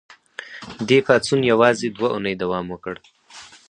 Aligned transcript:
دې 0.87 0.97
پاڅون 1.05 1.41
یوازې 1.51 1.87
دوه 1.89 2.09
اونۍ 2.15 2.35
دوام 2.41 2.65
وکړ. 2.69 2.95